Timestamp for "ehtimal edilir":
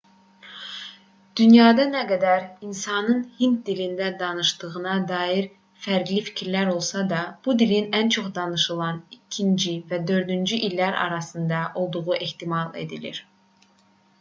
12.19-13.23